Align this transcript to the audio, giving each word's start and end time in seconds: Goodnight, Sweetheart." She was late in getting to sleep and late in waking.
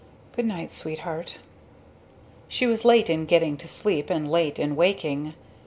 Goodnight, 0.35 0.73
Sweetheart." 0.73 1.35
She 2.47 2.65
was 2.65 2.83
late 2.83 3.07
in 3.07 3.27
getting 3.27 3.55
to 3.57 3.67
sleep 3.67 4.09
and 4.09 4.31
late 4.31 4.57
in 4.57 4.75
waking. 4.75 5.35